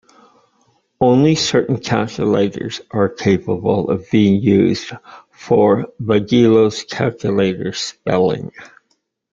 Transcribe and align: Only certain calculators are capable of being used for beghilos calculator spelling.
Only 0.99 1.35
certain 1.35 1.77
calculators 1.79 2.81
are 2.89 3.07
capable 3.07 3.91
of 3.91 4.09
being 4.09 4.41
used 4.41 4.93
for 5.29 5.93
beghilos 6.03 6.89
calculator 6.89 7.71
spelling. 7.73 8.51